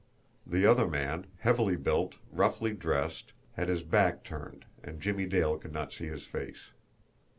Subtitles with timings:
[0.47, 5.73] The other man, heavily built, roughly dressed, had his back turned, and Jimmie Dale could
[5.73, 6.71] not see his face.